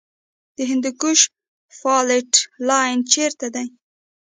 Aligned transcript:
د 0.57 0.59
هندوکش 0.71 1.19
فالټ 1.79 2.31
لاین 2.67 2.97
چیرته 3.11 3.47
دی؟ 3.55 3.67